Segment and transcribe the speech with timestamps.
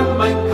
[0.00, 0.49] on my